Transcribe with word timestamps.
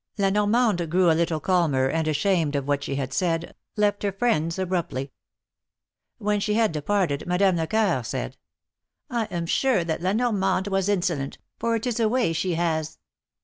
La 0.17 0.31
Normande 0.31 0.89
grew 0.89 1.11
a 1.11 1.13
little 1.13 1.39
calmer, 1.39 1.87
and 1.87 2.07
ashamed 2.07 2.55
of 2.55 2.67
what 2.67 2.83
she 2.83 2.95
had 2.95 3.13
said, 3.13 3.53
left 3.75 4.01
her 4.01 4.11
friends 4.11 4.57
abruptly. 4.57 5.11
When 6.17 6.39
she 6.39 6.55
had 6.55 6.71
departed, 6.71 7.25
Madame 7.27 7.57
Lecoeur 7.57 8.01
said: 8.01 8.35
am 9.11 9.45
sure 9.45 9.83
that 9.83 10.01
La 10.01 10.13
Norrnande 10.13 10.69
was 10.69 10.89
insolent, 10.89 11.37
for 11.59 11.75
it 11.75 11.85
is 11.85 11.99
a 11.99 12.09
way 12.09 12.33
she 12.33 12.55
has. 12.55 12.97